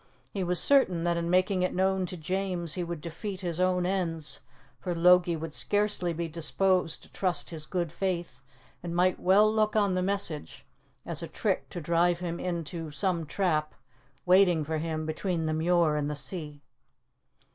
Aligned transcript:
He 0.31 0.43
was 0.43 0.59
certain 0.59 1.03
that 1.03 1.15
in 1.15 1.29
making 1.29 1.61
it 1.61 1.75
known 1.75 2.07
to 2.07 2.17
James 2.17 2.73
he 2.73 2.83
would 2.83 3.01
defeat 3.01 3.41
his 3.41 3.59
own 3.59 3.85
ends, 3.85 4.39
for 4.79 4.95
Logie 4.95 5.35
would 5.35 5.53
scarcely 5.53 6.11
be 6.11 6.27
disposed 6.27 7.03
to 7.03 7.09
trust 7.13 7.51
his 7.51 7.67
good 7.67 7.91
faith, 7.91 8.41
and 8.81 8.95
might 8.95 9.19
well 9.19 9.53
look 9.53 9.75
on 9.75 9.93
the 9.93 10.01
message 10.01 10.65
as 11.05 11.21
a 11.21 11.27
trick 11.27 11.69
to 11.69 11.79
drive 11.79 12.17
him 12.17 12.39
into 12.39 12.89
some 12.89 13.27
trap 13.27 13.75
waiting 14.25 14.63
for 14.63 14.79
him 14.79 15.05
between 15.05 15.45
the 15.45 15.53
Muir 15.53 15.95
and 15.95 16.09
the 16.09 16.15
sea. 16.15 16.63